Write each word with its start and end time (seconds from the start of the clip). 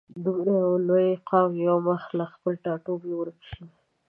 دومره 0.23 0.51
یو 0.63 0.71
لوی 0.87 1.09
قام 1.29 1.51
یو 1.67 1.77
مخ 1.87 2.01
له 2.17 2.25
خپل 2.33 2.53
ټاټوبي 2.63 3.11
ورک 3.15 3.39
شي. 3.51 3.63